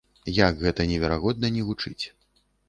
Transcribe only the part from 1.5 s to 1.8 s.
ні